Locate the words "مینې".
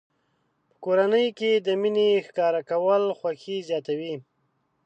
1.81-2.09